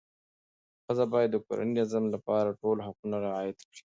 ښځه 0.85 1.05
باید 1.13 1.29
د 1.33 1.37
کورني 1.45 1.71
نظم 1.79 2.03
لپاره 2.15 2.57
ټول 2.61 2.77
حقوق 2.85 3.11
رعایت 3.27 3.57
کړي. 3.69 3.81